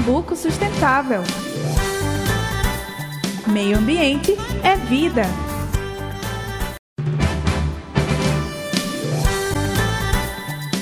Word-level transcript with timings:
Pernambuco 0.00 0.34
Sustentável. 0.34 1.22
Meio 3.46 3.76
Ambiente 3.76 4.34
é 4.62 4.74
Vida. 4.74 5.24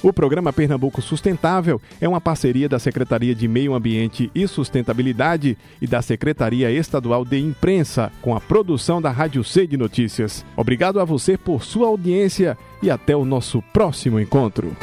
O 0.02 0.12
programa 0.12 0.52
Pernambuco 0.52 1.02
Sustentável 1.02 1.80
é 2.00 2.08
uma 2.08 2.20
parceria 2.20 2.68
da 2.68 2.78
Secretaria 2.78 3.34
de 3.34 3.46
Meio 3.46 3.74
Ambiente 3.74 4.30
e 4.34 4.48
Sustentabilidade 4.48 5.58
e 5.80 5.86
da 5.86 6.00
Secretaria 6.00 6.70
Estadual 6.70 7.22
de 7.24 7.38
Imprensa, 7.38 8.10
com 8.22 8.34
a 8.34 8.40
produção 8.40 9.02
da 9.02 9.10
Rádio 9.10 9.44
C 9.44 9.66
de 9.66 9.76
Notícias. 9.76 10.44
Obrigado 10.56 11.00
a 11.00 11.04
você 11.04 11.36
por 11.36 11.62
sua 11.62 11.88
audiência 11.88 12.56
e 12.82 12.90
até 12.90 13.14
o 13.14 13.26
nosso 13.26 13.60
próximo 13.74 14.18
encontro. 14.18 14.74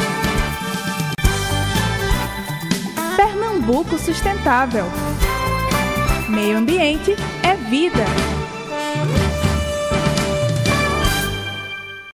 Pernambuco 3.15 3.97
Sustentável. 3.97 4.85
Meio 6.29 6.57
ambiente 6.57 7.15
é 7.41 7.55
vida. 7.69 8.36